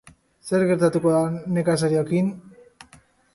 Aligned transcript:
Zer 0.51 0.63
gertatuko 0.71 1.11
da 1.17 1.51
nekazariokin? 1.59 2.33